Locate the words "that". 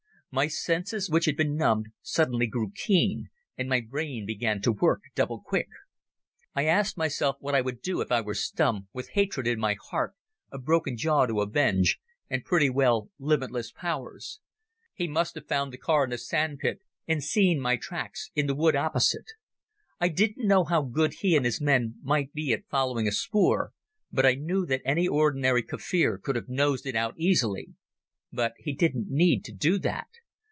24.65-24.81, 29.79-30.07